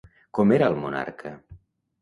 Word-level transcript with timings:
Com 0.37 0.53
era 0.57 0.71
el 0.73 0.79
monarca? 0.85 1.37